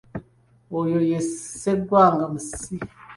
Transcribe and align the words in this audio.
Oyo 0.79 0.99
ye 1.09 1.19
Sseggwanga 1.27 2.25
Musisi. 2.33 2.73